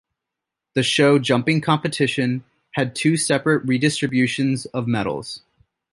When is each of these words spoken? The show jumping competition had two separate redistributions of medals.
The 0.73 0.81
show 0.81 1.19
jumping 1.19 1.61
competition 1.61 2.43
had 2.71 2.95
two 2.95 3.17
separate 3.17 3.63
redistributions 3.67 4.65
of 4.73 4.87
medals. 4.87 5.43